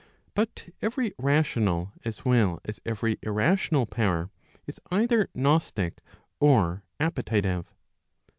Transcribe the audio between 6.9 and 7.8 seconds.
appetitive.